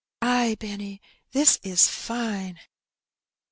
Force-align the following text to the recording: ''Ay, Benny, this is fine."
''Ay, 0.23 0.55
Benny, 0.57 0.99
this 1.31 1.59
is 1.61 1.87
fine." 1.87 2.59